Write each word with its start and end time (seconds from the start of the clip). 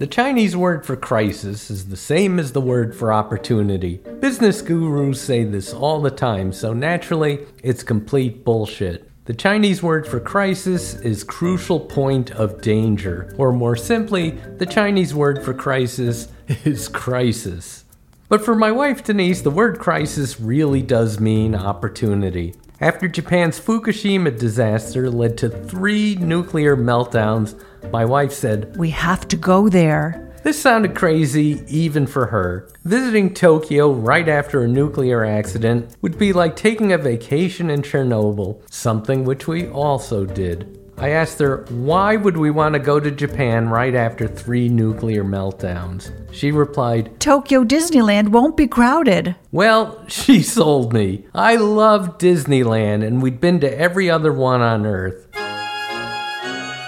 The 0.00 0.08
Chinese 0.08 0.56
word 0.56 0.84
for 0.84 0.96
crisis 0.96 1.70
is 1.70 1.86
the 1.86 1.96
same 1.96 2.40
as 2.40 2.50
the 2.50 2.60
word 2.60 2.96
for 2.96 3.12
opportunity. 3.12 3.98
Business 4.18 4.60
gurus 4.60 5.20
say 5.20 5.44
this 5.44 5.72
all 5.72 6.00
the 6.00 6.10
time, 6.10 6.52
so 6.52 6.72
naturally, 6.72 7.46
it's 7.62 7.84
complete 7.84 8.44
bullshit. 8.44 9.08
The 9.26 9.34
Chinese 9.34 9.84
word 9.84 10.04
for 10.08 10.18
crisis 10.18 10.94
is 10.94 11.22
crucial 11.22 11.78
point 11.78 12.32
of 12.32 12.60
danger, 12.60 13.32
or 13.38 13.52
more 13.52 13.76
simply, 13.76 14.30
the 14.30 14.66
Chinese 14.66 15.14
word 15.14 15.44
for 15.44 15.54
crisis 15.54 16.26
is 16.64 16.88
crisis. 16.88 17.84
But 18.28 18.44
for 18.44 18.56
my 18.56 18.72
wife 18.72 19.04
Denise, 19.04 19.42
the 19.42 19.50
word 19.50 19.78
crisis 19.78 20.40
really 20.40 20.82
does 20.82 21.20
mean 21.20 21.54
opportunity. 21.54 22.54
After 22.80 23.06
Japan's 23.06 23.60
Fukushima 23.60 24.36
disaster 24.36 25.08
led 25.08 25.38
to 25.38 25.48
three 25.48 26.16
nuclear 26.16 26.76
meltdowns, 26.76 27.58
my 27.92 28.04
wife 28.04 28.32
said, 28.32 28.76
We 28.76 28.90
have 28.90 29.28
to 29.28 29.36
go 29.36 29.68
there. 29.68 30.32
This 30.42 30.60
sounded 30.60 30.94
crazy 30.94 31.62
even 31.68 32.06
for 32.06 32.26
her. 32.26 32.68
Visiting 32.84 33.32
Tokyo 33.32 33.90
right 33.90 34.28
after 34.28 34.62
a 34.62 34.68
nuclear 34.68 35.24
accident 35.24 35.96
would 36.02 36.18
be 36.18 36.34
like 36.34 36.54
taking 36.54 36.92
a 36.92 36.98
vacation 36.98 37.70
in 37.70 37.80
Chernobyl, 37.80 38.60
something 38.70 39.24
which 39.24 39.46
we 39.46 39.68
also 39.68 40.26
did. 40.26 40.84
I 40.96 41.10
asked 41.10 41.40
her, 41.40 41.64
why 41.70 42.16
would 42.16 42.36
we 42.36 42.50
want 42.52 42.74
to 42.74 42.78
go 42.78 43.00
to 43.00 43.10
Japan 43.10 43.68
right 43.68 43.94
after 43.94 44.28
three 44.28 44.68
nuclear 44.68 45.24
meltdowns? 45.24 46.12
She 46.32 46.52
replied, 46.52 47.18
Tokyo 47.18 47.64
Disneyland 47.64 48.28
won't 48.28 48.56
be 48.56 48.68
crowded. 48.68 49.34
Well, 49.50 50.04
she 50.08 50.42
sold 50.42 50.92
me. 50.92 51.24
I 51.34 51.56
love 51.56 52.18
Disneyland, 52.18 53.04
and 53.04 53.20
we'd 53.22 53.40
been 53.40 53.60
to 53.60 53.78
every 53.78 54.08
other 54.08 54.32
one 54.32 54.60
on 54.60 54.86
Earth. 54.86 55.26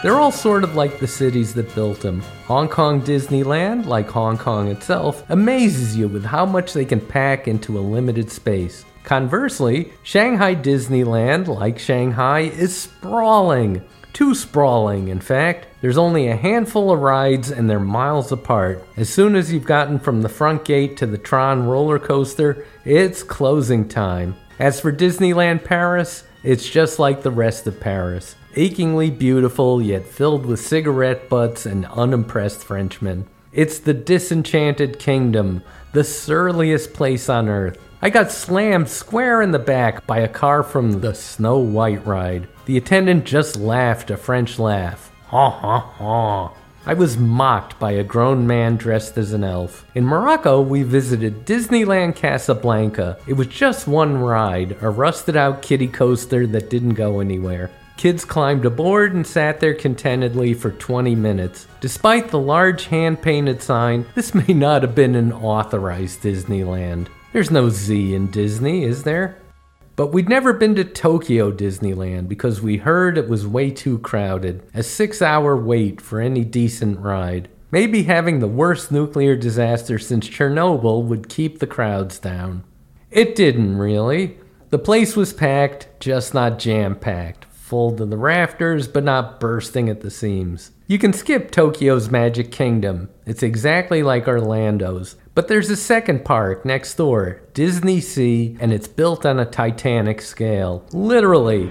They're 0.06 0.20
all 0.20 0.30
sort 0.30 0.62
of 0.62 0.76
like 0.76 1.00
the 1.00 1.08
cities 1.08 1.52
that 1.54 1.74
built 1.74 1.98
them. 1.98 2.20
Hong 2.46 2.68
Kong 2.68 3.02
Disneyland, 3.02 3.86
like 3.86 4.08
Hong 4.08 4.38
Kong 4.38 4.68
itself, 4.68 5.28
amazes 5.30 5.96
you 5.96 6.06
with 6.06 6.24
how 6.24 6.46
much 6.46 6.72
they 6.72 6.84
can 6.84 7.00
pack 7.00 7.48
into 7.48 7.76
a 7.76 7.80
limited 7.80 8.30
space. 8.30 8.84
Conversely, 9.02 9.92
Shanghai 10.04 10.54
Disneyland, 10.54 11.48
like 11.48 11.80
Shanghai, 11.80 12.42
is 12.42 12.72
sprawling. 12.72 13.82
Too 14.12 14.36
sprawling, 14.36 15.08
in 15.08 15.18
fact. 15.18 15.66
There's 15.80 15.98
only 15.98 16.28
a 16.28 16.36
handful 16.36 16.92
of 16.92 17.00
rides 17.00 17.50
and 17.50 17.68
they're 17.68 17.80
miles 17.80 18.30
apart. 18.30 18.86
As 18.96 19.08
soon 19.08 19.34
as 19.34 19.52
you've 19.52 19.64
gotten 19.64 19.98
from 19.98 20.22
the 20.22 20.28
front 20.28 20.64
gate 20.64 20.96
to 20.98 21.06
the 21.06 21.18
Tron 21.18 21.66
roller 21.66 21.98
coaster, 21.98 22.64
it's 22.84 23.24
closing 23.24 23.88
time. 23.88 24.36
As 24.60 24.78
for 24.78 24.92
Disneyland 24.92 25.64
Paris, 25.64 26.22
it's 26.44 26.70
just 26.70 27.00
like 27.00 27.22
the 27.22 27.32
rest 27.32 27.66
of 27.66 27.80
Paris 27.80 28.36
achingly 28.56 29.10
beautiful 29.10 29.82
yet 29.82 30.06
filled 30.06 30.46
with 30.46 30.58
cigarette 30.58 31.28
butts 31.28 31.66
and 31.66 31.86
unimpressed 31.86 32.64
Frenchmen. 32.64 33.26
It's 33.52 33.78
the 33.78 33.94
disenchanted 33.94 34.98
kingdom, 34.98 35.62
the 35.92 36.04
surliest 36.04 36.92
place 36.94 37.28
on 37.28 37.48
earth. 37.48 37.78
I 38.02 38.10
got 38.10 38.32
slammed 38.32 38.88
square 38.88 39.40
in 39.42 39.50
the 39.50 39.58
back 39.58 40.06
by 40.06 40.18
a 40.18 40.28
car 40.28 40.62
from 40.62 41.00
the 41.00 41.14
Snow 41.14 41.58
White 41.58 42.04
ride. 42.06 42.48
The 42.66 42.76
attendant 42.76 43.24
just 43.24 43.56
laughed 43.56 44.10
a 44.10 44.16
French 44.16 44.58
laugh. 44.58 45.10
Ha 45.28 45.50
ha 45.50 45.78
ha. 45.80 46.52
I 46.88 46.94
was 46.94 47.16
mocked 47.16 47.80
by 47.80 47.92
a 47.92 48.04
grown 48.04 48.46
man 48.46 48.76
dressed 48.76 49.18
as 49.18 49.32
an 49.32 49.42
elf. 49.42 49.84
In 49.94 50.04
Morocco, 50.04 50.60
we 50.60 50.82
visited 50.82 51.44
Disneyland 51.44 52.14
Casablanca. 52.14 53.18
It 53.26 53.32
was 53.32 53.48
just 53.48 53.88
one 53.88 54.18
ride, 54.18 54.76
a 54.80 54.88
rusted 54.88 55.36
out 55.36 55.62
kiddie 55.62 55.88
coaster 55.88 56.46
that 56.46 56.70
didn't 56.70 56.94
go 56.94 57.18
anywhere. 57.20 57.70
Kids 57.96 58.26
climbed 58.26 58.66
aboard 58.66 59.14
and 59.14 59.26
sat 59.26 59.58
there 59.58 59.72
contentedly 59.72 60.52
for 60.52 60.70
20 60.70 61.14
minutes. 61.14 61.66
Despite 61.80 62.28
the 62.28 62.38
large 62.38 62.86
hand 62.86 63.22
painted 63.22 63.62
sign, 63.62 64.04
this 64.14 64.34
may 64.34 64.52
not 64.52 64.82
have 64.82 64.94
been 64.94 65.14
an 65.14 65.32
authorized 65.32 66.20
Disneyland. 66.20 67.08
There's 67.32 67.50
no 67.50 67.70
Z 67.70 68.14
in 68.14 68.30
Disney, 68.30 68.84
is 68.84 69.04
there? 69.04 69.38
But 69.96 70.08
we'd 70.08 70.28
never 70.28 70.52
been 70.52 70.74
to 70.74 70.84
Tokyo 70.84 71.50
Disneyland 71.50 72.28
because 72.28 72.60
we 72.60 72.76
heard 72.76 73.16
it 73.16 73.30
was 73.30 73.46
way 73.46 73.70
too 73.70 73.98
crowded. 74.00 74.62
A 74.74 74.82
six 74.82 75.22
hour 75.22 75.56
wait 75.56 76.02
for 76.02 76.20
any 76.20 76.44
decent 76.44 77.00
ride. 77.00 77.48
Maybe 77.70 78.02
having 78.02 78.40
the 78.40 78.46
worst 78.46 78.92
nuclear 78.92 79.36
disaster 79.36 79.98
since 79.98 80.28
Chernobyl 80.28 81.02
would 81.04 81.30
keep 81.30 81.60
the 81.60 81.66
crowds 81.66 82.18
down. 82.18 82.62
It 83.10 83.34
didn't 83.34 83.78
really. 83.78 84.36
The 84.68 84.78
place 84.78 85.16
was 85.16 85.32
packed, 85.32 85.88
just 85.98 86.34
not 86.34 86.58
jam 86.58 86.94
packed. 86.96 87.46
Full 87.66 87.96
to 87.96 88.06
the 88.06 88.16
rafters, 88.16 88.86
but 88.86 89.02
not 89.02 89.40
bursting 89.40 89.88
at 89.88 90.00
the 90.00 90.08
seams. 90.08 90.70
You 90.86 91.00
can 91.00 91.12
skip 91.12 91.50
Tokyo's 91.50 92.08
Magic 92.08 92.52
Kingdom. 92.52 93.08
It's 93.26 93.42
exactly 93.42 94.04
like 94.04 94.28
Orlando's. 94.28 95.16
But 95.34 95.48
there's 95.48 95.68
a 95.68 95.74
second 95.74 96.24
park 96.24 96.64
next 96.64 96.94
door, 96.94 97.42
DisneySea, 97.54 98.58
and 98.60 98.72
it's 98.72 98.86
built 98.86 99.26
on 99.26 99.40
a 99.40 99.44
Titanic 99.44 100.22
scale. 100.22 100.86
Literally. 100.92 101.68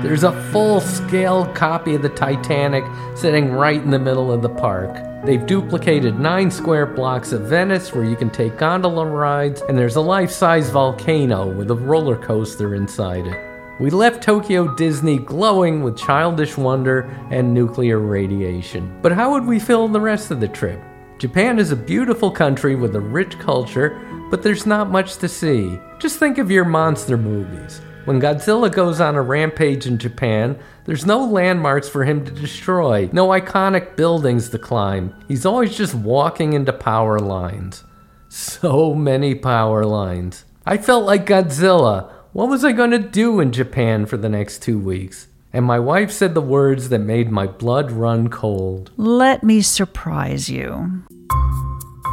There's 0.00 0.22
a 0.22 0.40
full 0.52 0.80
scale 0.80 1.52
copy 1.54 1.96
of 1.96 2.02
the 2.02 2.08
Titanic 2.08 2.84
sitting 3.16 3.50
right 3.50 3.82
in 3.82 3.90
the 3.90 3.98
middle 3.98 4.30
of 4.30 4.42
the 4.42 4.48
park. 4.48 4.94
They've 5.26 5.44
duplicated 5.44 6.20
nine 6.20 6.52
square 6.52 6.86
blocks 6.86 7.32
of 7.32 7.48
Venice 7.48 7.92
where 7.92 8.04
you 8.04 8.14
can 8.14 8.30
take 8.30 8.58
gondola 8.58 9.04
rides, 9.06 9.60
and 9.62 9.76
there's 9.76 9.96
a 9.96 10.00
life 10.00 10.30
size 10.30 10.70
volcano 10.70 11.48
with 11.52 11.72
a 11.72 11.74
roller 11.74 12.16
coaster 12.16 12.76
inside 12.76 13.26
it. 13.26 13.45
We 13.78 13.90
left 13.90 14.22
Tokyo 14.22 14.74
Disney 14.74 15.18
glowing 15.18 15.82
with 15.82 15.98
childish 15.98 16.56
wonder 16.56 17.14
and 17.30 17.52
nuclear 17.52 17.98
radiation. 17.98 18.98
But 19.02 19.12
how 19.12 19.32
would 19.32 19.44
we 19.44 19.58
fill 19.58 19.86
the 19.86 20.00
rest 20.00 20.30
of 20.30 20.40
the 20.40 20.48
trip? 20.48 20.80
Japan 21.18 21.58
is 21.58 21.72
a 21.72 21.76
beautiful 21.76 22.30
country 22.30 22.74
with 22.74 22.96
a 22.96 23.00
rich 23.00 23.38
culture, 23.38 24.00
but 24.30 24.42
there's 24.42 24.64
not 24.64 24.90
much 24.90 25.18
to 25.18 25.28
see. 25.28 25.78
Just 25.98 26.18
think 26.18 26.38
of 26.38 26.50
your 26.50 26.64
monster 26.64 27.18
movies. 27.18 27.82
When 28.06 28.18
Godzilla 28.18 28.72
goes 28.72 28.98
on 28.98 29.14
a 29.14 29.20
rampage 29.20 29.86
in 29.86 29.98
Japan, 29.98 30.58
there's 30.86 31.04
no 31.04 31.26
landmarks 31.26 31.88
for 31.88 32.02
him 32.02 32.24
to 32.24 32.30
destroy, 32.30 33.10
no 33.12 33.28
iconic 33.28 33.94
buildings 33.94 34.48
to 34.50 34.58
climb. 34.58 35.14
He's 35.28 35.44
always 35.44 35.76
just 35.76 35.94
walking 35.94 36.54
into 36.54 36.72
power 36.72 37.18
lines. 37.18 37.84
So 38.30 38.94
many 38.94 39.34
power 39.34 39.84
lines. 39.84 40.46
I 40.64 40.78
felt 40.78 41.04
like 41.04 41.26
Godzilla. 41.26 42.10
What 42.36 42.50
was 42.50 42.66
I 42.66 42.72
going 42.72 42.90
to 42.90 42.98
do 42.98 43.40
in 43.40 43.50
Japan 43.50 44.04
for 44.04 44.18
the 44.18 44.28
next 44.28 44.62
two 44.62 44.78
weeks? 44.78 45.28
And 45.54 45.64
my 45.64 45.78
wife 45.78 46.10
said 46.10 46.34
the 46.34 46.42
words 46.42 46.90
that 46.90 46.98
made 46.98 47.30
my 47.30 47.46
blood 47.46 47.90
run 47.90 48.28
cold. 48.28 48.90
Let 48.98 49.42
me 49.42 49.62
surprise 49.62 50.50
you. 50.50 51.02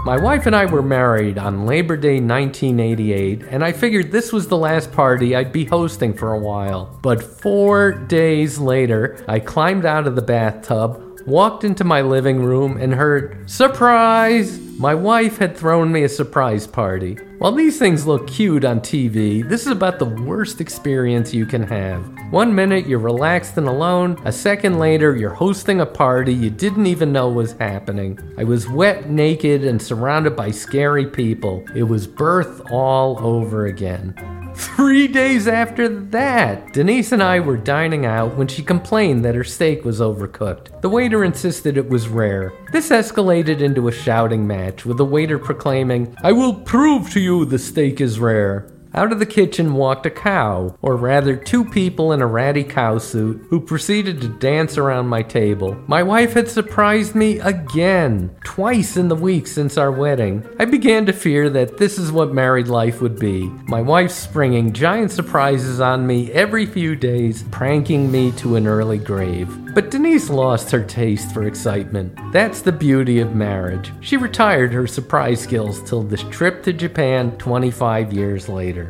My 0.06 0.18
wife 0.18 0.46
and 0.46 0.56
I 0.56 0.64
were 0.64 0.82
married 0.82 1.38
on 1.38 1.66
Labor 1.66 1.98
Day 1.98 2.22
1988, 2.22 3.42
and 3.50 3.66
I 3.66 3.74
figured 3.74 4.14
this 4.14 4.32
was 4.32 4.48
the 4.48 4.58
last 4.58 4.94
party 4.94 5.36
I'd 5.36 5.52
be 5.52 5.66
hosting 5.66 6.14
for 6.14 6.32
a 6.32 6.40
while. 6.40 6.98
But 7.02 7.22
four 7.22 7.92
days 7.92 8.58
later, 8.58 9.22
I 9.28 9.42
climbed 9.42 9.86
out 9.86 10.08
of 10.08 10.16
the 10.16 10.22
bathtub, 10.22 11.20
walked 11.26 11.66
into 11.66 11.84
my 11.84 12.00
living 12.00 12.42
room, 12.42 12.78
and 12.78 12.94
heard, 12.94 13.50
Surprise! 13.52 14.63
My 14.78 14.96
wife 14.96 15.38
had 15.38 15.56
thrown 15.56 15.92
me 15.92 16.04
a 16.04 16.10
surprise 16.10 16.66
party. 16.66 17.14
While 17.38 17.52
these 17.52 17.78
things 17.78 18.08
look 18.08 18.28
cute 18.28 18.66
on 18.66 18.80
TV, 18.80 19.48
this 19.48 19.62
is 19.62 19.72
about 19.72 20.00
the 20.00 20.06
worst 20.06 20.60
experience 20.60 21.34
you 21.34 21.46
can 21.46 21.62
have. 21.64 22.04
One 22.32 22.56
minute 22.56 22.88
you're 22.88 23.00
relaxed 23.00 23.56
and 23.58 23.68
alone, 23.68 24.20
a 24.26 24.32
second 24.32 24.80
later 24.80 25.16
you're 25.16 25.30
hosting 25.30 25.80
a 25.80 25.86
party 25.86 26.34
you 26.34 26.50
didn't 26.50 26.88
even 26.88 27.14
know 27.14 27.30
was 27.30 27.54
happening. 27.54 28.18
I 28.38 28.44
was 28.46 28.68
wet, 28.68 29.10
naked, 29.10 29.64
and 29.64 29.80
surrounded 29.80 30.36
by 30.36 30.50
scary 30.50 31.06
people. 31.06 31.64
It 31.76 31.84
was 31.84 32.08
birth 32.08 32.62
all 32.72 33.20
over 33.20 33.68
again. 33.68 34.43
Three 34.56 35.08
days 35.08 35.48
after 35.48 35.90
that, 35.90 36.74
Denise 36.74 37.12
and 37.12 37.24
I 37.24 37.40
were 37.40 37.58
dining 37.58 38.06
out 38.06 38.36
when 38.36 38.48
she 38.48 38.62
complained 38.64 39.26
that 39.26 39.36
her 39.36 39.44
steak 39.44 39.84
was 39.84 40.00
overcooked. 40.00 40.82
The 40.82 40.90
waiter 40.90 41.24
insisted 41.24 41.78
it 41.78 41.90
was 41.90 42.08
rare. 42.08 42.54
This 42.72 42.90
escalated 42.90 43.62
into 43.62 43.88
a 43.88 43.92
shouting 43.92 44.46
match, 44.46 44.86
with 44.86 44.98
the 44.98 45.06
waiter 45.06 45.40
proclaiming, 45.40 46.16
I 46.22 46.32
will 46.34 46.54
prove 46.54 47.12
to 47.12 47.20
you 47.20 47.46
the 47.46 47.60
steak 47.60 48.00
is 48.00 48.20
rare. 48.20 48.70
Out 48.96 49.12
of 49.12 49.18
the 49.18 49.26
kitchen 49.26 49.74
walked 49.74 50.06
a 50.06 50.12
cow, 50.12 50.78
or 50.84 50.96
rather, 50.96 51.36
two 51.36 51.66
people 51.66 52.12
in 52.12 52.22
a 52.22 52.28
ratty 52.28 52.64
cow 52.64 53.00
suit, 53.00 53.44
who 53.50 53.60
proceeded 53.60 54.22
to 54.22 54.28
dance 54.28 54.78
around 54.78 55.08
my 55.08 55.24
table. 55.24 55.76
My 55.88 56.04
wife 56.04 56.34
had 56.34 56.48
surprised 56.48 57.16
me 57.16 57.40
again, 57.40 58.36
twice 58.44 58.96
in 58.96 59.08
the 59.08 59.16
week 59.16 59.48
since 59.48 59.80
our 59.80 59.92
wedding. 59.92 60.48
I 60.60 60.66
began 60.66 61.08
to 61.08 61.14
fear 61.14 61.50
that 61.50 61.78
this 61.78 61.98
is 61.98 62.12
what 62.12 62.36
married 62.36 62.68
life 62.68 63.02
would 63.02 63.18
be 63.18 63.52
my 63.68 63.82
wife 63.82 64.12
springing 64.12 64.74
giant 64.74 65.10
surprises 65.10 65.80
on 65.80 66.06
me 66.06 66.32
every 66.32 66.68
few 66.68 66.96
days, 66.96 67.44
pranking 67.50 68.12
me 68.12 68.32
to 68.34 68.56
an 68.56 68.68
early 68.68 69.00
grave. 69.00 69.50
But 69.74 69.90
Denise 69.90 70.30
lost 70.30 70.70
her 70.70 70.84
taste 70.84 71.34
for 71.34 71.46
excitement. 71.46 72.16
That's 72.32 72.62
the 72.62 72.72
beauty 72.72 73.20
of 73.20 73.34
marriage. 73.34 73.92
She 74.02 74.18
retired 74.18 74.72
her 74.72 74.86
surprise 74.86 75.42
skills 75.42 75.82
till 75.82 76.04
this 76.04 76.22
trip 76.24 76.62
to 76.64 76.74
Japan 76.74 77.32
25 77.38 78.14
years 78.14 78.48
later. 78.48 78.83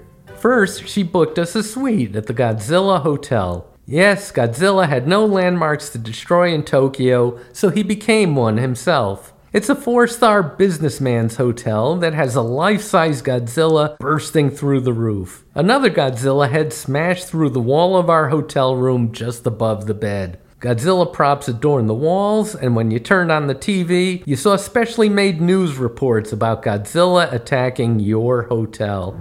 First, 0.44 0.90
she 0.90 1.04
booked 1.04 1.40
us 1.40 1.56
a 1.56 1.64
suite 1.64 2.18
at 2.18 2.28
the 2.28 2.34
Godzilla 2.34 3.02
Hotel. 3.02 3.66
Yes, 3.86 4.30
Godzilla 4.30 4.90
had 4.90 5.08
no 5.08 5.26
landmarks 5.26 5.88
to 5.92 5.98
destroy 5.98 6.54
in 6.54 6.64
Tokyo, 6.64 7.40
so 7.54 7.70
he 7.70 7.82
became 7.82 8.36
one 8.36 8.58
himself. 8.58 9.32
It's 9.54 9.70
a 9.70 9.74
four 9.74 10.06
star 10.06 10.44
businessman's 10.44 11.38
hotel 11.38 11.96
that 11.96 12.14
has 12.14 12.36
a 12.36 12.42
life 12.42 12.82
size 12.82 13.22
Godzilla 13.22 13.98
bursting 14.00 14.50
through 14.50 14.82
the 14.82 14.92
roof. 14.92 15.46
Another 15.56 15.90
Godzilla 15.90 16.50
head 16.50 16.74
smashed 16.74 17.30
through 17.30 17.52
the 17.52 17.62
wall 17.62 17.96
of 17.96 18.10
our 18.10 18.28
hotel 18.28 18.76
room 18.76 19.14
just 19.14 19.48
above 19.48 19.88
the 19.88 19.94
bed. 19.94 20.40
Godzilla 20.60 21.14
props 21.14 21.48
adorn 21.48 21.88
the 21.88 21.94
walls, 21.94 22.54
and 22.54 22.76
when 22.76 22.92
you 22.92 23.00
turned 23.00 23.32
on 23.32 23.48
the 23.48 23.56
TV, 23.56 24.28
you 24.28 24.36
saw 24.36 24.58
specially 24.58 25.08
made 25.08 25.40
news 25.40 25.78
reports 25.78 26.34
about 26.34 26.64
Godzilla 26.64 27.32
attacking 27.32 28.02
your 28.02 28.44
hotel. 28.44 29.18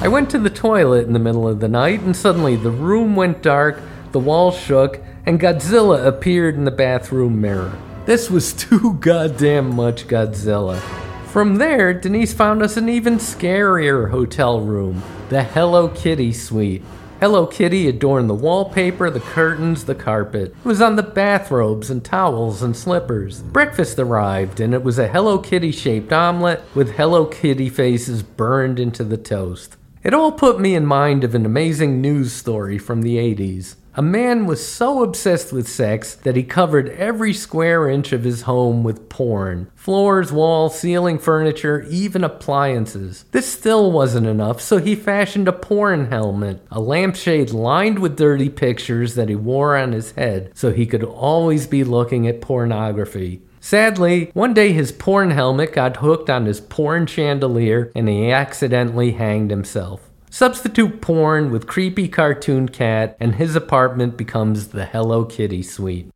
I 0.00 0.08
went 0.08 0.28
to 0.30 0.38
the 0.38 0.50
toilet 0.50 1.06
in 1.06 1.14
the 1.14 1.18
middle 1.18 1.48
of 1.48 1.60
the 1.60 1.68
night, 1.68 2.00
and 2.00 2.14
suddenly 2.14 2.56
the 2.56 2.70
room 2.70 3.16
went 3.16 3.42
dark, 3.42 3.80
the 4.12 4.18
walls 4.18 4.58
shook, 4.58 5.00
and 5.24 5.40
Godzilla 5.40 6.06
appeared 6.06 6.56
in 6.56 6.64
the 6.64 6.70
bathroom 6.70 7.40
mirror. 7.40 7.72
This 8.04 8.30
was 8.30 8.52
too 8.54 8.98
goddamn 9.00 9.74
much 9.74 10.06
Godzilla. 10.06 10.78
From 11.28 11.56
there, 11.56 11.94
Denise 11.94 12.34
found 12.34 12.62
us 12.62 12.76
an 12.76 12.88
even 12.88 13.16
scarier 13.16 14.10
hotel 14.10 14.60
room, 14.60 15.02
the 15.30 15.42
Hello 15.42 15.88
Kitty 15.88 16.32
suite. 16.32 16.82
Hello 17.18 17.46
Kitty 17.46 17.88
adorned 17.88 18.28
the 18.28 18.34
wallpaper, 18.34 19.08
the 19.08 19.20
curtains, 19.20 19.84
the 19.84 19.94
carpet. 19.94 20.54
It 20.62 20.68
was 20.68 20.82
on 20.82 20.96
the 20.96 21.02
bathrobes 21.02 21.88
and 21.88 22.04
towels 22.04 22.62
and 22.62 22.76
slippers. 22.76 23.40
Breakfast 23.40 23.98
arrived, 23.98 24.60
and 24.60 24.74
it 24.74 24.82
was 24.82 24.98
a 24.98 25.08
Hello 25.08 25.38
Kitty 25.38 25.72
shaped 25.72 26.12
omelet 26.12 26.60
with 26.74 26.96
Hello 26.96 27.24
Kitty 27.24 27.70
faces 27.70 28.22
burned 28.22 28.78
into 28.78 29.02
the 29.02 29.16
toast. 29.16 29.76
It 30.04 30.12
all 30.12 30.32
put 30.32 30.60
me 30.60 30.74
in 30.74 30.84
mind 30.84 31.24
of 31.24 31.34
an 31.34 31.46
amazing 31.46 32.02
news 32.02 32.30
story 32.30 32.76
from 32.76 33.00
the 33.00 33.16
80s. 33.16 33.76
A 33.94 34.02
man 34.02 34.44
was 34.44 34.66
so 34.66 35.02
obsessed 35.02 35.50
with 35.50 35.66
sex 35.66 36.14
that 36.24 36.36
he 36.36 36.42
covered 36.42 36.90
every 36.90 37.32
square 37.32 37.88
inch 37.88 38.12
of 38.12 38.22
his 38.22 38.42
home 38.42 38.84
with 38.84 39.08
porn 39.08 39.70
floors, 39.74 40.30
walls, 40.30 40.78
ceiling, 40.78 41.18
furniture, 41.18 41.86
even 41.88 42.22
appliances. 42.22 43.24
This 43.30 43.50
still 43.50 43.90
wasn't 43.92 44.26
enough, 44.26 44.60
so 44.60 44.76
he 44.76 44.94
fashioned 44.94 45.48
a 45.48 45.52
porn 45.52 46.10
helmet, 46.10 46.60
a 46.70 46.80
lampshade 46.80 47.52
lined 47.52 47.98
with 47.98 48.18
dirty 48.18 48.50
pictures 48.50 49.14
that 49.14 49.30
he 49.30 49.34
wore 49.34 49.74
on 49.74 49.92
his 49.92 50.10
head 50.12 50.50
so 50.52 50.70
he 50.70 50.84
could 50.84 51.02
always 51.04 51.66
be 51.66 51.82
looking 51.82 52.28
at 52.28 52.42
pornography. 52.42 53.40
Sadly, 53.64 54.30
one 54.34 54.52
day 54.52 54.72
his 54.72 54.92
porn 54.92 55.30
helmet 55.30 55.72
got 55.72 55.96
hooked 55.96 56.28
on 56.28 56.44
his 56.44 56.60
porn 56.60 57.06
chandelier 57.06 57.90
and 57.96 58.10
he 58.10 58.30
accidentally 58.30 59.12
hanged 59.12 59.50
himself. 59.50 60.10
Substitute 60.28 61.00
porn 61.00 61.50
with 61.50 61.66
creepy 61.66 62.06
cartoon 62.06 62.68
cat, 62.68 63.16
and 63.18 63.36
his 63.36 63.56
apartment 63.56 64.18
becomes 64.18 64.68
the 64.68 64.84
Hello 64.84 65.24
Kitty 65.24 65.62
suite. 65.62 66.10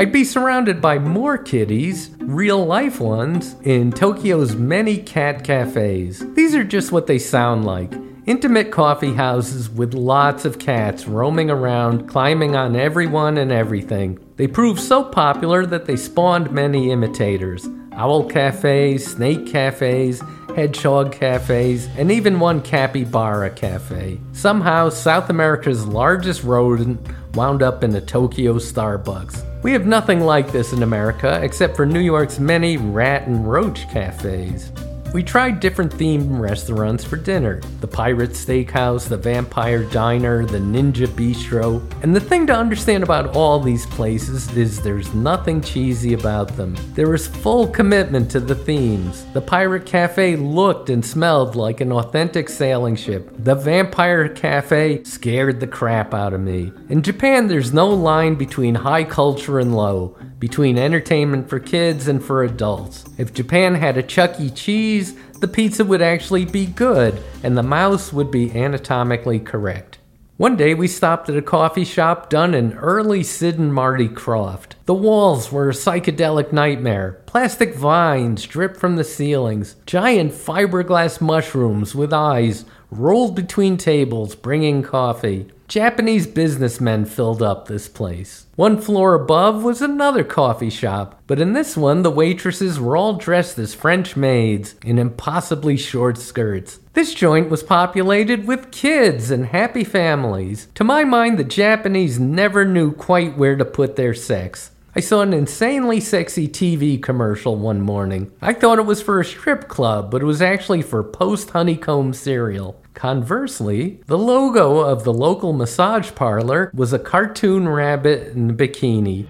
I'd 0.00 0.10
be 0.10 0.24
surrounded 0.24 0.80
by 0.80 0.98
more 0.98 1.38
kitties, 1.38 2.10
real 2.18 2.66
life 2.66 2.98
ones, 2.98 3.54
in 3.62 3.92
Tokyo's 3.92 4.56
many 4.56 4.98
cat 4.98 5.44
cafes. 5.44 6.24
These 6.34 6.56
are 6.56 6.64
just 6.64 6.90
what 6.90 7.06
they 7.06 7.20
sound 7.20 7.66
like 7.66 7.92
intimate 8.26 8.70
coffee 8.70 9.12
houses 9.14 9.68
with 9.68 9.94
lots 9.94 10.44
of 10.44 10.58
cats 10.58 11.06
roaming 11.06 11.50
around, 11.50 12.08
climbing 12.08 12.56
on 12.56 12.76
everyone 12.76 13.36
and 13.36 13.52
everything. 13.52 14.18
They 14.36 14.46
proved 14.46 14.80
so 14.80 15.04
popular 15.04 15.66
that 15.66 15.84
they 15.84 15.96
spawned 15.96 16.50
many 16.50 16.90
imitators 16.90 17.68
owl 17.92 18.24
cafes, 18.24 19.06
snake 19.06 19.46
cafes, 19.46 20.20
hedgehog 20.56 21.12
cafes, 21.12 21.88
and 21.96 22.10
even 22.10 22.40
one 22.40 22.60
capybara 22.60 23.50
cafe. 23.50 24.20
Somehow, 24.32 24.88
South 24.88 25.30
America's 25.30 25.86
largest 25.86 26.42
rodent 26.42 27.00
wound 27.34 27.62
up 27.62 27.84
in 27.84 27.94
a 27.94 28.00
Tokyo 28.00 28.54
Starbucks. 28.54 29.62
We 29.62 29.72
have 29.72 29.86
nothing 29.86 30.20
like 30.20 30.50
this 30.50 30.72
in 30.72 30.82
America 30.82 31.40
except 31.42 31.76
for 31.76 31.86
New 31.86 32.00
York's 32.00 32.40
many 32.40 32.76
rat 32.76 33.28
and 33.28 33.48
roach 33.48 33.88
cafes. 33.90 34.72
We 35.14 35.22
tried 35.22 35.60
different 35.60 35.92
themed 35.92 36.40
restaurants 36.40 37.04
for 37.04 37.16
dinner 37.16 37.60
the 37.80 37.86
Pirate 37.86 38.30
Steakhouse, 38.30 39.08
the 39.08 39.16
Vampire 39.16 39.84
Diner, 39.84 40.44
the 40.44 40.58
Ninja 40.58 41.06
Bistro. 41.06 41.80
And 42.02 42.16
the 42.16 42.20
thing 42.20 42.48
to 42.48 42.52
understand 42.52 43.04
about 43.04 43.36
all 43.36 43.60
these 43.60 43.86
places 43.86 44.50
is 44.56 44.80
there's 44.80 45.14
nothing 45.14 45.60
cheesy 45.60 46.14
about 46.14 46.56
them. 46.56 46.74
There 46.94 47.14
is 47.14 47.28
full 47.28 47.68
commitment 47.68 48.28
to 48.32 48.40
the 48.40 48.56
themes. 48.56 49.24
The 49.34 49.40
Pirate 49.40 49.86
Cafe 49.86 50.34
looked 50.34 50.90
and 50.90 51.06
smelled 51.06 51.54
like 51.54 51.80
an 51.80 51.92
authentic 51.92 52.48
sailing 52.48 52.96
ship. 52.96 53.30
The 53.38 53.54
Vampire 53.54 54.28
Cafe 54.28 55.04
scared 55.04 55.60
the 55.60 55.68
crap 55.68 56.12
out 56.12 56.32
of 56.32 56.40
me. 56.40 56.72
In 56.88 57.02
Japan, 57.02 57.46
there's 57.46 57.72
no 57.72 57.88
line 57.88 58.34
between 58.34 58.74
high 58.74 59.04
culture 59.04 59.60
and 59.60 59.76
low 59.76 60.16
between 60.44 60.76
entertainment 60.76 61.48
for 61.48 61.58
kids 61.58 62.06
and 62.06 62.22
for 62.22 62.44
adults. 62.44 63.06
If 63.16 63.32
Japan 63.32 63.76
had 63.76 63.96
a 63.96 64.02
Chuck 64.02 64.38
E. 64.38 64.50
Cheese, 64.50 65.14
the 65.40 65.48
pizza 65.48 65.86
would 65.86 66.02
actually 66.02 66.44
be 66.44 66.66
good 66.66 67.18
and 67.42 67.56
the 67.56 67.62
mouse 67.62 68.12
would 68.12 68.30
be 68.30 68.54
anatomically 68.54 69.40
correct. 69.40 69.96
One 70.36 70.54
day 70.54 70.74
we 70.74 70.86
stopped 70.86 71.30
at 71.30 71.36
a 71.38 71.40
coffee 71.40 71.86
shop 71.86 72.28
done 72.28 72.52
in 72.52 72.74
early 72.74 73.22
Sid 73.22 73.58
and 73.58 73.72
Marty 73.72 74.06
Krofft. 74.06 74.72
The 74.84 74.92
walls 74.92 75.50
were 75.50 75.70
a 75.70 75.72
psychedelic 75.72 76.52
nightmare. 76.52 77.22
Plastic 77.24 77.74
vines 77.74 78.44
dripped 78.44 78.76
from 78.76 78.96
the 78.96 79.04
ceilings. 79.04 79.76
Giant 79.86 80.32
fiberglass 80.32 81.22
mushrooms 81.22 81.94
with 81.94 82.12
eyes 82.12 82.66
rolled 82.90 83.34
between 83.34 83.78
tables 83.78 84.34
bringing 84.34 84.82
coffee. 84.82 85.46
Japanese 85.66 86.26
businessmen 86.26 87.06
filled 87.06 87.42
up 87.42 87.66
this 87.66 87.88
place. 87.88 88.46
One 88.54 88.80
floor 88.80 89.14
above 89.14 89.64
was 89.64 89.80
another 89.80 90.22
coffee 90.22 90.70
shop, 90.70 91.22
but 91.26 91.40
in 91.40 91.54
this 91.54 91.76
one, 91.76 92.02
the 92.02 92.10
waitresses 92.10 92.78
were 92.78 92.96
all 92.96 93.14
dressed 93.14 93.58
as 93.58 93.74
French 93.74 94.14
maids 94.14 94.74
in 94.84 94.98
impossibly 94.98 95.76
short 95.78 96.18
skirts. 96.18 96.80
This 96.92 97.14
joint 97.14 97.48
was 97.48 97.62
populated 97.62 98.46
with 98.46 98.70
kids 98.70 99.30
and 99.30 99.46
happy 99.46 99.84
families. 99.84 100.68
To 100.74 100.84
my 100.84 101.02
mind, 101.02 101.38
the 101.38 101.44
Japanese 101.44 102.20
never 102.20 102.64
knew 102.64 102.92
quite 102.92 103.38
where 103.38 103.56
to 103.56 103.64
put 103.64 103.96
their 103.96 104.14
sex. 104.14 104.70
I 104.94 105.00
saw 105.00 105.22
an 105.22 105.32
insanely 105.32 105.98
sexy 105.98 106.46
TV 106.46 107.02
commercial 107.02 107.56
one 107.56 107.80
morning. 107.80 108.30
I 108.40 108.52
thought 108.52 108.78
it 108.78 108.86
was 108.86 109.02
for 109.02 109.18
a 109.18 109.24
strip 109.24 109.66
club, 109.66 110.08
but 110.08 110.22
it 110.22 110.26
was 110.26 110.40
actually 110.40 110.82
for 110.82 111.02
post 111.02 111.50
honeycomb 111.50 112.12
cereal. 112.12 112.80
Conversely, 112.94 114.00
the 114.06 114.16
logo 114.16 114.78
of 114.78 115.02
the 115.02 115.12
local 115.12 115.52
massage 115.52 116.12
parlor 116.14 116.70
was 116.72 116.92
a 116.92 116.98
cartoon 116.98 117.68
rabbit 117.68 118.28
in 118.28 118.50
a 118.50 118.52
bikini. 118.52 119.26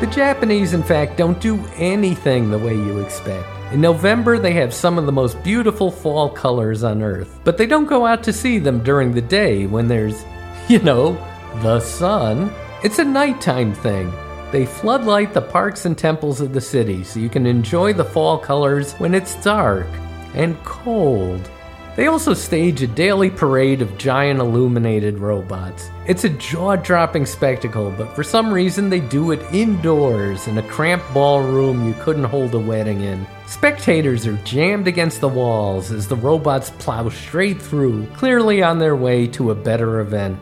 The 0.00 0.06
Japanese, 0.06 0.72
in 0.72 0.82
fact, 0.82 1.18
don't 1.18 1.38
do 1.38 1.62
anything 1.76 2.50
the 2.50 2.58
way 2.58 2.74
you 2.74 3.00
expect. 3.00 3.46
In 3.70 3.82
November, 3.82 4.38
they 4.38 4.54
have 4.54 4.72
some 4.72 4.96
of 4.96 5.04
the 5.04 5.12
most 5.12 5.40
beautiful 5.44 5.90
fall 5.90 6.30
colors 6.30 6.82
on 6.82 7.02
Earth, 7.02 7.38
but 7.44 7.58
they 7.58 7.66
don't 7.66 7.84
go 7.84 8.06
out 8.06 8.22
to 8.24 8.32
see 8.32 8.58
them 8.58 8.82
during 8.82 9.12
the 9.12 9.20
day 9.20 9.66
when 9.66 9.88
there's, 9.88 10.24
you 10.68 10.78
know, 10.78 11.12
the 11.62 11.80
sun. 11.80 12.50
It's 12.82 12.98
a 12.98 13.04
nighttime 13.04 13.74
thing. 13.74 14.10
They 14.52 14.64
floodlight 14.64 15.34
the 15.34 15.42
parks 15.42 15.84
and 15.84 15.96
temples 15.96 16.40
of 16.40 16.54
the 16.54 16.62
city 16.62 17.04
so 17.04 17.20
you 17.20 17.28
can 17.28 17.46
enjoy 17.46 17.92
the 17.92 18.06
fall 18.06 18.38
colors 18.38 18.94
when 18.94 19.14
it's 19.14 19.36
dark 19.44 19.86
and 20.34 20.62
cold. 20.64 21.50
They 21.96 22.06
also 22.06 22.34
stage 22.34 22.82
a 22.82 22.86
daily 22.86 23.30
parade 23.30 23.82
of 23.82 23.98
giant 23.98 24.40
illuminated 24.40 25.18
robots. 25.18 25.90
It's 26.06 26.24
a 26.24 26.30
jaw 26.30 26.76
dropping 26.76 27.26
spectacle, 27.26 27.92
but 27.98 28.14
for 28.14 28.22
some 28.22 28.54
reason 28.54 28.88
they 28.88 29.00
do 29.00 29.32
it 29.32 29.42
indoors 29.52 30.46
in 30.46 30.58
a 30.58 30.62
cramped 30.62 31.12
ballroom 31.12 31.86
you 31.86 31.94
couldn't 32.00 32.24
hold 32.24 32.54
a 32.54 32.58
wedding 32.58 33.02
in. 33.02 33.26
Spectators 33.46 34.26
are 34.26 34.36
jammed 34.44 34.86
against 34.86 35.20
the 35.20 35.28
walls 35.28 35.90
as 35.90 36.06
the 36.06 36.16
robots 36.16 36.70
plow 36.78 37.08
straight 37.08 37.60
through, 37.60 38.06
clearly 38.14 38.62
on 38.62 38.78
their 38.78 38.96
way 38.96 39.26
to 39.26 39.50
a 39.50 39.54
better 39.54 40.00
event. 40.00 40.38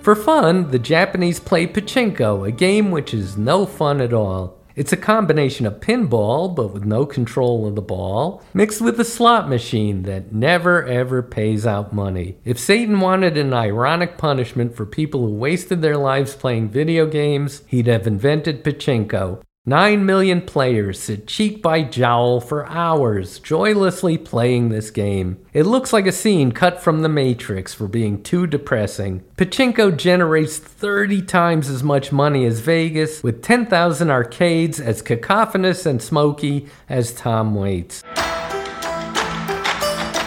For 0.00 0.16
fun, 0.16 0.70
the 0.70 0.78
Japanese 0.78 1.38
play 1.38 1.66
pachinko, 1.66 2.48
a 2.48 2.50
game 2.50 2.90
which 2.90 3.12
is 3.12 3.36
no 3.36 3.66
fun 3.66 4.00
at 4.00 4.12
all. 4.12 4.55
It's 4.76 4.92
a 4.92 4.96
combination 4.98 5.64
of 5.64 5.80
pinball, 5.80 6.54
but 6.54 6.74
with 6.74 6.84
no 6.84 7.06
control 7.06 7.66
of 7.66 7.76
the 7.76 7.80
ball, 7.80 8.42
mixed 8.52 8.82
with 8.82 9.00
a 9.00 9.06
slot 9.06 9.48
machine 9.48 10.02
that 10.02 10.34
never 10.34 10.84
ever 10.84 11.22
pays 11.22 11.66
out 11.66 11.94
money. 11.94 12.36
If 12.44 12.58
Satan 12.58 13.00
wanted 13.00 13.38
an 13.38 13.54
ironic 13.54 14.18
punishment 14.18 14.76
for 14.76 14.84
people 14.84 15.20
who 15.26 15.32
wasted 15.32 15.80
their 15.80 15.96
lives 15.96 16.36
playing 16.36 16.68
video 16.68 17.06
games, 17.06 17.62
he'd 17.66 17.86
have 17.86 18.06
invented 18.06 18.62
pachinko. 18.62 19.40
Nine 19.68 20.06
million 20.06 20.42
players 20.42 21.00
sit 21.00 21.26
cheek 21.26 21.60
by 21.60 21.82
jowl 21.82 22.40
for 22.40 22.68
hours, 22.68 23.40
joylessly 23.40 24.16
playing 24.16 24.68
this 24.68 24.92
game. 24.92 25.38
It 25.52 25.64
looks 25.64 25.92
like 25.92 26.06
a 26.06 26.12
scene 26.12 26.52
cut 26.52 26.80
from 26.80 27.02
The 27.02 27.08
Matrix 27.08 27.74
for 27.74 27.88
being 27.88 28.22
too 28.22 28.46
depressing. 28.46 29.24
Pachinko 29.36 29.96
generates 29.96 30.56
30 30.56 31.22
times 31.22 31.68
as 31.68 31.82
much 31.82 32.12
money 32.12 32.44
as 32.44 32.60
Vegas, 32.60 33.24
with 33.24 33.42
10,000 33.42 34.08
arcades 34.08 34.78
as 34.78 35.02
cacophonous 35.02 35.84
and 35.84 36.00
smoky 36.00 36.68
as 36.88 37.12
Tom 37.12 37.56
Waits. 37.56 38.02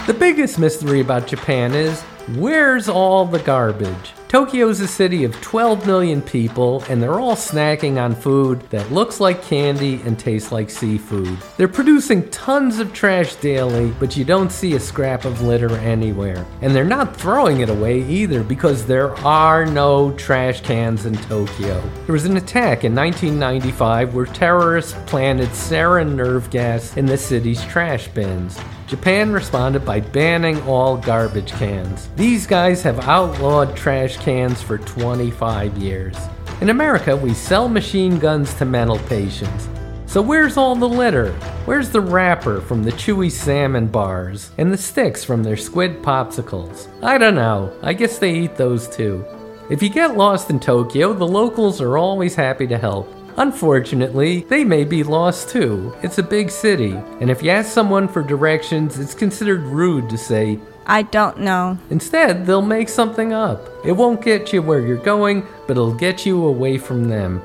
The 0.05 0.17
biggest 0.19 0.59
mystery 0.59 0.99
about 0.99 1.27
Japan 1.27 1.73
is 1.73 2.01
where's 2.35 2.89
all 2.89 3.23
the 3.23 3.39
garbage? 3.39 4.11
Tokyo's 4.29 4.79
a 4.79 4.87
city 4.87 5.23
of 5.23 5.33
12 5.41 5.87
million 5.87 6.21
people, 6.21 6.83
and 6.87 7.01
they're 7.01 7.19
all 7.19 7.35
snacking 7.35 7.99
on 7.99 8.13
food 8.13 8.61
that 8.69 8.91
looks 8.91 9.19
like 9.19 9.41
candy 9.41 9.99
and 10.03 10.19
tastes 10.19 10.51
like 10.51 10.69
seafood. 10.69 11.35
They're 11.57 11.67
producing 11.67 12.29
tons 12.29 12.77
of 12.77 12.93
trash 12.93 13.33
daily, 13.37 13.89
but 13.99 14.15
you 14.15 14.23
don't 14.23 14.51
see 14.51 14.75
a 14.75 14.79
scrap 14.79 15.25
of 15.25 15.41
litter 15.41 15.75
anywhere. 15.77 16.45
And 16.61 16.75
they're 16.75 16.83
not 16.85 17.17
throwing 17.17 17.61
it 17.61 17.69
away 17.69 18.03
either 18.03 18.43
because 18.43 18.85
there 18.85 19.15
are 19.25 19.65
no 19.65 20.11
trash 20.11 20.61
cans 20.61 21.07
in 21.07 21.15
Tokyo. 21.15 21.81
There 22.05 22.13
was 22.13 22.25
an 22.25 22.37
attack 22.37 22.83
in 22.83 22.93
1995 22.93 24.13
where 24.13 24.27
terrorists 24.27 24.95
planted 25.07 25.49
sarin 25.49 26.13
nerve 26.13 26.51
gas 26.51 26.95
in 26.97 27.07
the 27.07 27.17
city's 27.17 27.65
trash 27.65 28.07
bins. 28.09 28.59
Japan 28.89 29.31
responded 29.31 29.85
by 29.85 29.99
banning 29.99 30.59
all 30.63 30.97
garbage 30.97 31.51
cans. 31.51 32.09
These 32.15 32.47
guys 32.47 32.81
have 32.81 33.07
outlawed 33.07 33.75
trash 33.75 34.17
cans 34.17 34.63
for 34.63 34.79
25 34.79 35.77
years. 35.77 36.17
In 36.59 36.71
America, 36.71 37.15
we 37.15 37.35
sell 37.35 37.69
machine 37.69 38.17
guns 38.17 38.51
to 38.55 38.65
mental 38.65 38.97
patients. 38.97 39.69
So 40.07 40.23
where's 40.23 40.57
all 40.57 40.75
the 40.75 40.89
litter? 40.89 41.33
Where's 41.65 41.91
the 41.91 42.01
wrapper 42.01 42.61
from 42.61 42.81
the 42.81 42.91
chewy 42.93 43.31
salmon 43.31 43.85
bars 43.85 44.49
and 44.57 44.73
the 44.73 44.77
sticks 44.77 45.23
from 45.23 45.43
their 45.43 45.55
squid 45.55 46.01
popsicles? 46.01 46.87
I 47.03 47.19
don't 47.19 47.35
know. 47.35 47.71
I 47.83 47.93
guess 47.93 48.17
they 48.17 48.33
eat 48.33 48.55
those 48.55 48.87
too. 48.87 49.23
If 49.69 49.83
you 49.83 49.89
get 49.89 50.17
lost 50.17 50.49
in 50.49 50.59
Tokyo, 50.59 51.13
the 51.13 51.27
locals 51.27 51.79
are 51.79 51.99
always 51.99 52.33
happy 52.33 52.65
to 52.65 52.77
help. 52.79 53.07
Unfortunately, 53.39 54.41
they 54.49 54.65
may 54.65 54.83
be 54.83 55.01
lost 55.01 55.47
too. 55.47 55.95
It's 56.03 56.17
a 56.17 56.23
big 56.23 56.49
city, 56.49 56.91
and 57.21 57.31
if 57.31 57.41
you 57.41 57.51
ask 57.51 57.71
someone 57.71 58.09
for 58.09 58.21
directions, 58.21 58.99
it's 58.99 59.13
considered 59.13 59.61
rude 59.61 60.09
to 60.09 60.17
say, 60.17 60.59
I 60.85 61.03
don't 61.03 61.39
know. 61.39 61.77
Instead, 61.89 62.45
they'll 62.45 62.61
make 62.61 62.89
something 62.89 63.31
up. 63.31 63.65
It 63.85 63.93
won't 63.93 64.21
get 64.21 64.51
you 64.51 64.61
where 64.61 64.81
you're 64.81 64.97
going, 64.97 65.47
but 65.67 65.77
it'll 65.77 65.93
get 65.93 66.25
you 66.25 66.47
away 66.47 66.77
from 66.77 67.07
them. 67.07 67.41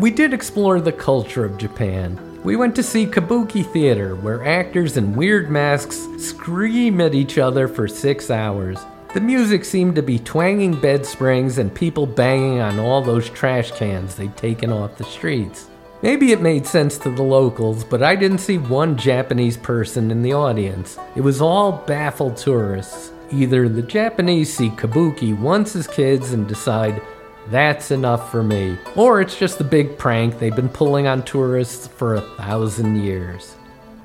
We 0.00 0.10
did 0.10 0.34
explore 0.34 0.80
the 0.80 0.90
culture 0.90 1.44
of 1.44 1.58
Japan. 1.58 2.18
We 2.42 2.56
went 2.56 2.74
to 2.74 2.82
see 2.82 3.06
Kabuki 3.06 3.64
Theater, 3.64 4.16
where 4.16 4.44
actors 4.44 4.96
in 4.96 5.14
weird 5.14 5.48
masks 5.48 6.08
scream 6.18 7.00
at 7.00 7.14
each 7.14 7.38
other 7.38 7.68
for 7.68 7.86
six 7.86 8.32
hours. 8.32 8.80
The 9.16 9.22
music 9.22 9.64
seemed 9.64 9.94
to 9.94 10.02
be 10.02 10.18
twanging 10.18 10.78
bed 10.78 11.06
springs 11.06 11.56
and 11.56 11.74
people 11.74 12.04
banging 12.04 12.60
on 12.60 12.78
all 12.78 13.00
those 13.00 13.30
trash 13.30 13.70
cans 13.70 14.14
they'd 14.14 14.36
taken 14.36 14.70
off 14.70 14.98
the 14.98 15.04
streets. 15.04 15.70
Maybe 16.02 16.32
it 16.32 16.42
made 16.42 16.66
sense 16.66 16.98
to 16.98 17.10
the 17.10 17.22
locals, 17.22 17.82
but 17.82 18.02
I 18.02 18.14
didn't 18.14 18.40
see 18.40 18.58
one 18.58 18.94
Japanese 18.94 19.56
person 19.56 20.10
in 20.10 20.20
the 20.20 20.34
audience. 20.34 20.98
It 21.14 21.22
was 21.22 21.40
all 21.40 21.72
baffled 21.86 22.36
tourists. 22.36 23.10
Either 23.32 23.70
the 23.70 23.80
Japanese 23.80 24.54
see 24.54 24.68
kabuki 24.68 25.34
once 25.34 25.74
as 25.76 25.86
kids 25.86 26.32
and 26.32 26.46
decide, 26.46 27.00
that's 27.48 27.90
enough 27.90 28.30
for 28.30 28.42
me, 28.42 28.76
or 28.96 29.22
it's 29.22 29.38
just 29.38 29.62
a 29.62 29.64
big 29.64 29.96
prank 29.96 30.38
they've 30.38 30.54
been 30.54 30.68
pulling 30.68 31.06
on 31.06 31.22
tourists 31.22 31.86
for 31.86 32.16
a 32.16 32.36
thousand 32.36 32.96
years. 32.96 33.56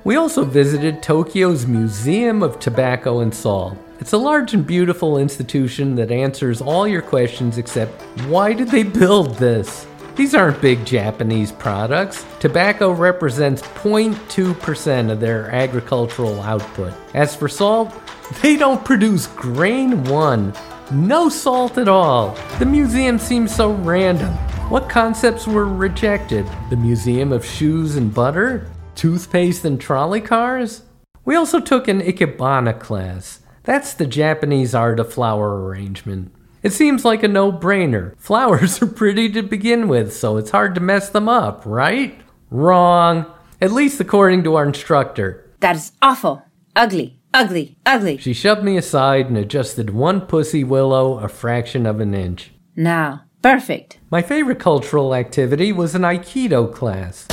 We 0.04 0.16
also 0.16 0.44
visited 0.44 1.00
Tokyo's 1.00 1.64
Museum 1.64 2.42
of 2.42 2.58
Tobacco 2.58 3.20
and 3.20 3.32
Salt. 3.32 3.78
It's 4.00 4.12
a 4.12 4.18
large 4.18 4.52
and 4.52 4.66
beautiful 4.66 5.16
institution 5.16 5.94
that 5.94 6.10
answers 6.10 6.60
all 6.60 6.88
your 6.88 7.02
questions 7.02 7.56
except 7.56 8.02
why 8.22 8.52
did 8.52 8.66
they 8.66 8.82
build 8.82 9.36
this? 9.36 9.86
These 10.16 10.34
aren't 10.34 10.60
big 10.60 10.84
Japanese 10.84 11.52
products. 11.52 12.26
Tobacco 12.40 12.90
represents 12.90 13.62
0.2% 13.62 15.12
of 15.12 15.20
their 15.20 15.48
agricultural 15.52 16.40
output. 16.40 16.92
As 17.14 17.36
for 17.36 17.48
salt, 17.48 17.94
they 18.42 18.56
don't 18.56 18.84
produce 18.84 19.28
grain 19.28 20.02
one. 20.04 20.52
No 20.90 21.28
salt 21.28 21.78
at 21.78 21.86
all. 21.86 22.36
The 22.58 22.66
museum 22.66 23.20
seems 23.20 23.54
so 23.54 23.70
random. 23.70 24.32
What 24.68 24.88
concepts 24.88 25.46
were 25.46 25.66
rejected? 25.66 26.44
The 26.70 26.76
Museum 26.76 27.30
of 27.30 27.44
Shoes 27.44 27.94
and 27.94 28.12
Butter? 28.12 28.66
Toothpaste 28.94 29.64
and 29.64 29.80
trolley 29.80 30.20
cars? 30.20 30.82
We 31.24 31.34
also 31.36 31.60
took 31.60 31.88
an 31.88 32.00
Ikebana 32.00 32.78
class. 32.80 33.40
That's 33.64 33.94
the 33.94 34.06
Japanese 34.06 34.74
art 34.74 34.98
of 35.00 35.12
flower 35.12 35.64
arrangement. 35.64 36.32
It 36.62 36.72
seems 36.72 37.04
like 37.04 37.22
a 37.22 37.28
no 37.28 37.52
brainer. 37.52 38.16
Flowers 38.18 38.80
are 38.82 38.86
pretty 38.86 39.28
to 39.30 39.42
begin 39.42 39.88
with, 39.88 40.14
so 40.14 40.36
it's 40.36 40.50
hard 40.50 40.74
to 40.74 40.80
mess 40.80 41.08
them 41.08 41.28
up, 41.28 41.62
right? 41.64 42.20
Wrong. 42.50 43.26
At 43.60 43.72
least 43.72 44.00
according 44.00 44.44
to 44.44 44.54
our 44.56 44.64
instructor. 44.64 45.50
That 45.60 45.76
is 45.76 45.92
awful. 46.02 46.44
Ugly. 46.74 47.18
Ugly. 47.34 47.76
Ugly. 47.86 48.18
She 48.18 48.32
shoved 48.32 48.62
me 48.62 48.76
aside 48.76 49.26
and 49.26 49.36
adjusted 49.36 49.90
one 49.90 50.22
pussy 50.22 50.64
willow 50.64 51.18
a 51.18 51.28
fraction 51.28 51.86
of 51.86 52.00
an 52.00 52.14
inch. 52.14 52.52
Now. 52.76 53.24
Perfect. 53.42 53.98
My 54.10 54.22
favorite 54.22 54.60
cultural 54.60 55.16
activity 55.16 55.72
was 55.72 55.96
an 55.96 56.02
Aikido 56.02 56.72
class. 56.72 57.26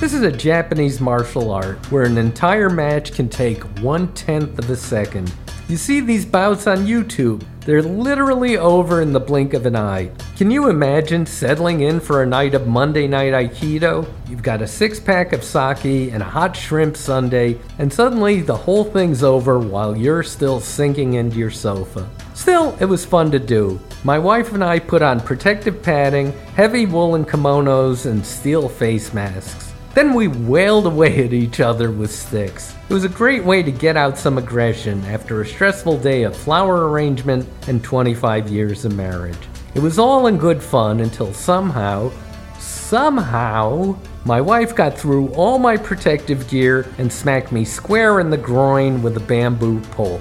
This 0.00 0.12
is 0.12 0.22
a 0.22 0.30
Japanese 0.30 1.00
martial 1.00 1.50
art 1.50 1.78
where 1.90 2.02
an 2.02 2.18
entire 2.18 2.68
match 2.68 3.14
can 3.14 3.28
take 3.28 3.62
one 3.78 4.12
tenth 4.12 4.58
of 4.58 4.68
a 4.68 4.76
second. 4.76 5.32
You 5.66 5.78
see 5.78 6.00
these 6.00 6.26
bouts 6.26 6.66
on 6.66 6.86
YouTube. 6.86 7.42
They're 7.60 7.80
literally 7.80 8.58
over 8.58 9.00
in 9.00 9.14
the 9.14 9.20
blink 9.20 9.54
of 9.54 9.64
an 9.64 9.76
eye. 9.76 10.10
Can 10.36 10.50
you 10.50 10.68
imagine 10.68 11.24
settling 11.24 11.80
in 11.80 12.00
for 12.00 12.22
a 12.22 12.26
night 12.26 12.54
of 12.54 12.66
Monday 12.66 13.06
Night 13.06 13.32
Aikido? 13.32 14.06
You've 14.28 14.42
got 14.42 14.60
a 14.60 14.66
six 14.66 15.00
pack 15.00 15.32
of 15.32 15.42
sake 15.42 16.12
and 16.12 16.22
a 16.22 16.26
hot 16.26 16.54
shrimp 16.54 16.98
sundae, 16.98 17.56
and 17.78 17.90
suddenly 17.90 18.42
the 18.42 18.54
whole 18.54 18.84
thing's 18.84 19.22
over 19.22 19.58
while 19.58 19.96
you're 19.96 20.22
still 20.22 20.60
sinking 20.60 21.14
into 21.14 21.38
your 21.38 21.50
sofa. 21.50 22.10
Still, 22.34 22.76
it 22.78 22.84
was 22.84 23.06
fun 23.06 23.30
to 23.30 23.38
do. 23.38 23.80
My 24.02 24.18
wife 24.18 24.52
and 24.52 24.62
I 24.62 24.80
put 24.80 25.00
on 25.00 25.18
protective 25.18 25.82
padding, 25.82 26.32
heavy 26.56 26.84
woolen 26.84 27.24
kimonos, 27.24 28.04
and 28.04 28.26
steel 28.26 28.68
face 28.68 29.14
masks. 29.14 29.63
Then 29.94 30.12
we 30.12 30.26
wailed 30.26 30.86
away 30.86 31.24
at 31.24 31.32
each 31.32 31.60
other 31.60 31.92
with 31.92 32.12
sticks. 32.12 32.74
It 32.88 32.92
was 32.92 33.04
a 33.04 33.08
great 33.08 33.44
way 33.44 33.62
to 33.62 33.70
get 33.70 33.96
out 33.96 34.18
some 34.18 34.38
aggression 34.38 35.04
after 35.04 35.40
a 35.40 35.46
stressful 35.46 35.98
day 35.98 36.24
of 36.24 36.36
flower 36.36 36.90
arrangement 36.90 37.48
and 37.68 37.82
25 37.82 38.48
years 38.48 38.84
of 38.84 38.96
marriage. 38.96 39.38
It 39.76 39.80
was 39.80 40.00
all 40.00 40.26
in 40.26 40.36
good 40.36 40.60
fun 40.60 40.98
until 40.98 41.32
somehow, 41.32 42.10
somehow, 42.58 43.96
my 44.24 44.40
wife 44.40 44.74
got 44.74 44.98
through 44.98 45.28
all 45.28 45.60
my 45.60 45.76
protective 45.76 46.48
gear 46.48 46.88
and 46.98 47.12
smacked 47.12 47.52
me 47.52 47.64
square 47.64 48.18
in 48.18 48.30
the 48.30 48.36
groin 48.36 49.00
with 49.00 49.16
a 49.16 49.20
bamboo 49.20 49.80
pole. 49.92 50.20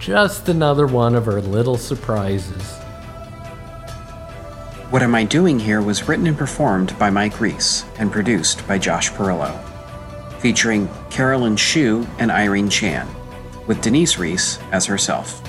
Just 0.00 0.48
another 0.48 0.88
one 0.88 1.14
of 1.14 1.26
her 1.26 1.40
little 1.40 1.76
surprises. 1.76 2.85
What 4.96 5.02
Am 5.02 5.14
I 5.14 5.24
Doing 5.24 5.58
Here 5.58 5.82
was 5.82 6.08
written 6.08 6.26
and 6.26 6.38
performed 6.38 6.98
by 6.98 7.10
Mike 7.10 7.38
Reiss 7.38 7.84
and 7.98 8.10
produced 8.10 8.66
by 8.66 8.78
Josh 8.78 9.10
Perillo, 9.10 9.54
featuring 10.38 10.88
Carolyn 11.10 11.58
Shu 11.58 12.06
and 12.18 12.30
Irene 12.30 12.70
Chan, 12.70 13.06
with 13.66 13.82
Denise 13.82 14.16
Reiss 14.16 14.58
as 14.72 14.86
herself. 14.86 15.45